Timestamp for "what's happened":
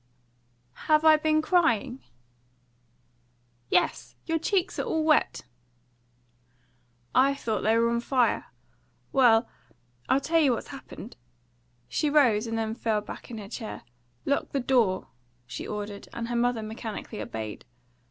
10.53-11.17